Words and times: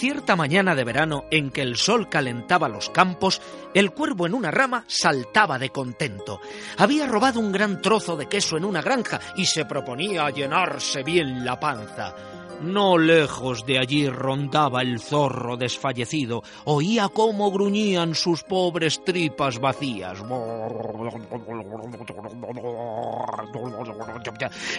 Cierta 0.00 0.34
mañana 0.34 0.74
de 0.74 0.82
verano 0.82 1.26
en 1.30 1.50
que 1.50 1.60
el 1.60 1.76
sol 1.76 2.08
calentaba 2.08 2.70
los 2.70 2.88
campos, 2.88 3.42
el 3.74 3.90
cuervo 3.90 4.24
en 4.24 4.32
una 4.32 4.50
rama 4.50 4.82
saltaba 4.86 5.58
de 5.58 5.68
contento. 5.68 6.40
Había 6.78 7.06
robado 7.06 7.38
un 7.38 7.52
gran 7.52 7.82
trozo 7.82 8.16
de 8.16 8.26
queso 8.26 8.56
en 8.56 8.64
una 8.64 8.80
granja 8.80 9.20
y 9.36 9.44
se 9.44 9.66
proponía 9.66 10.30
llenarse 10.30 11.02
bien 11.02 11.44
la 11.44 11.60
panza. 11.60 12.14
No 12.62 12.96
lejos 12.96 13.66
de 13.66 13.78
allí 13.78 14.08
rondaba 14.08 14.80
el 14.80 15.00
zorro 15.00 15.58
desfallecido, 15.58 16.42
oía 16.64 17.08
cómo 17.08 17.50
gruñían 17.50 18.14
sus 18.14 18.42
pobres 18.42 19.04
tripas 19.04 19.58
vacías. 19.58 20.22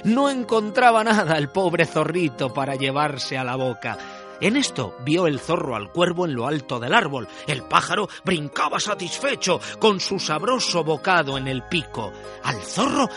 No 0.03 0.29
encontraba 0.31 1.03
nada 1.03 1.37
el 1.37 1.49
pobre 1.49 1.85
zorrito 1.85 2.51
para 2.51 2.73
llevarse 2.73 3.37
a 3.37 3.43
la 3.43 3.55
boca. 3.55 3.97
En 4.41 4.57
esto 4.57 4.95
vio 5.05 5.27
el 5.27 5.39
zorro 5.39 5.75
al 5.75 5.91
cuervo 5.91 6.25
en 6.25 6.33
lo 6.33 6.47
alto 6.47 6.79
del 6.79 6.93
árbol. 6.93 7.27
El 7.47 7.61
pájaro 7.63 8.09
brincaba 8.25 8.79
satisfecho 8.79 9.59
con 9.79 9.99
su 9.99 10.19
sabroso 10.19 10.83
bocado 10.83 11.37
en 11.37 11.47
el 11.47 11.61
pico. 11.63 12.11
Al 12.43 12.59
zorro 12.61 13.07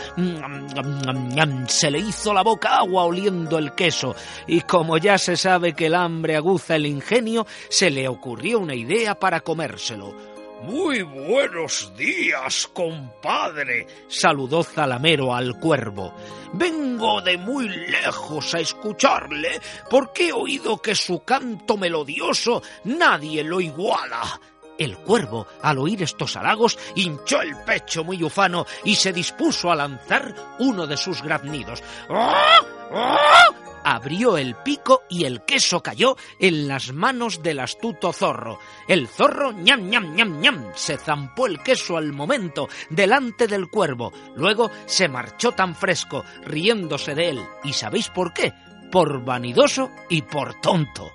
se 1.68 1.90
le 1.90 1.98
hizo 1.98 2.34
la 2.34 2.42
boca 2.42 2.76
agua 2.76 3.04
oliendo 3.04 3.58
el 3.58 3.72
queso 3.74 4.14
y 4.46 4.60
como 4.60 4.98
ya 4.98 5.16
se 5.16 5.36
sabe 5.36 5.72
que 5.72 5.86
el 5.86 5.94
hambre 5.94 6.36
aguza 6.36 6.76
el 6.76 6.86
ingenio, 6.86 7.46
se 7.70 7.90
le 7.90 8.06
ocurrió 8.06 8.58
una 8.58 8.74
idea 8.74 9.18
para 9.18 9.40
comérselo. 9.40 10.33
Muy 10.66 11.02
buenos 11.02 11.92
días, 11.94 12.70
compadre, 12.72 13.86
saludó 14.08 14.64
Zalamero 14.64 15.34
al 15.34 15.58
cuervo. 15.60 16.14
Vengo 16.54 17.20
de 17.20 17.36
muy 17.36 17.68
lejos 17.68 18.54
a 18.54 18.60
escucharle, 18.60 19.60
porque 19.90 20.28
he 20.28 20.32
oído 20.32 20.80
que 20.80 20.94
su 20.94 21.22
canto 21.22 21.76
melodioso 21.76 22.62
nadie 22.84 23.44
lo 23.44 23.60
iguala. 23.60 24.40
El 24.78 24.96
cuervo, 24.96 25.46
al 25.60 25.78
oír 25.78 26.02
estos 26.02 26.34
halagos, 26.34 26.78
hinchó 26.94 27.42
el 27.42 27.54
pecho 27.66 28.02
muy 28.02 28.24
ufano 28.24 28.64
y 28.84 28.96
se 28.96 29.12
dispuso 29.12 29.70
a 29.70 29.76
lanzar 29.76 30.34
uno 30.60 30.86
de 30.86 30.96
sus 30.96 31.22
graznidos. 31.22 31.82
¡Ah! 32.08 32.60
¡Ah! 32.90 33.23
Abrió 33.94 34.36
el 34.36 34.54
pico 34.56 35.02
y 35.08 35.24
el 35.24 35.44
queso 35.44 35.82
cayó 35.82 36.16
en 36.38 36.68
las 36.68 36.92
manos 36.92 37.42
del 37.42 37.60
astuto 37.60 38.12
zorro. 38.12 38.58
El 38.88 39.08
zorro, 39.08 39.52
ñam, 39.52 39.88
ñam, 39.88 40.14
ñam, 40.14 40.40
ñam, 40.40 40.72
se 40.74 40.96
zampó 40.96 41.46
el 41.46 41.62
queso 41.62 41.96
al 41.96 42.12
momento 42.12 42.68
delante 42.90 43.46
del 43.46 43.68
cuervo. 43.68 44.12
Luego 44.36 44.70
se 44.86 45.08
marchó 45.08 45.52
tan 45.52 45.74
fresco, 45.74 46.24
riéndose 46.44 47.14
de 47.14 47.30
él. 47.30 47.42
¿Y 47.62 47.72
sabéis 47.72 48.08
por 48.10 48.32
qué? 48.32 48.52
Por 48.90 49.24
vanidoso 49.24 49.90
y 50.08 50.22
por 50.22 50.60
tonto. 50.60 51.12